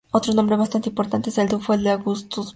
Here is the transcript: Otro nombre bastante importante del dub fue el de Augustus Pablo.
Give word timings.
Otro 0.09 0.33
nombre 0.33 0.55
bastante 0.55 0.89
importante 0.89 1.29
del 1.29 1.47
dub 1.47 1.61
fue 1.61 1.75
el 1.75 1.83
de 1.83 1.91
Augustus 1.91 2.47
Pablo. 2.47 2.49